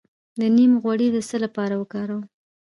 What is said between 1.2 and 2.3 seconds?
څه لپاره وکاروم؟